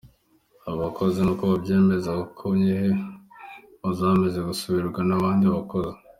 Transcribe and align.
Abo 0.65 0.75
bakozi, 0.85 1.17
nkuko 1.21 1.43
bavyemeza 1.51 2.09
bo 2.17 2.47
nyene, 2.61 2.91
baza 3.81 4.03
bamaze 4.09 4.39
gusubirizwa 4.47 5.01
n'abandi 5.05 5.45
bakozi. 5.57 5.97